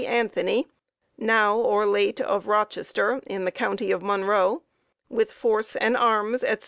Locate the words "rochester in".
2.47-3.45